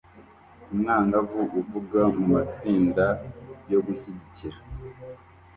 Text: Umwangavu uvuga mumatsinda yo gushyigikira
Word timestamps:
Umwangavu 0.71 1.41
uvuga 1.59 1.99
mumatsinda 2.15 3.05
yo 3.71 3.79
gushyigikira 3.85 4.57